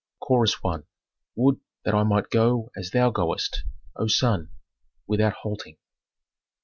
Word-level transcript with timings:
Chorus 0.19 0.55
I. 0.65 0.77
"Would 1.35 1.59
that 1.85 1.93
I 1.93 2.01
might 2.01 2.31
go 2.31 2.71
as 2.75 2.89
thou 2.89 3.11
goest, 3.11 3.63
O 3.95 4.07
sun! 4.07 4.49
without 5.05 5.33
halting." 5.43 5.77